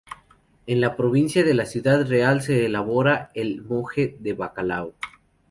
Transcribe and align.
En 0.65 0.81
la 0.81 0.97
provincia 0.97 1.43
de 1.43 1.65
Ciudad 1.67 2.07
Real 2.07 2.41
se 2.41 2.65
elabora 2.65 3.29
el 3.35 3.61
moje 3.61 4.17
de 4.19 4.33
bacalao. 4.33 4.95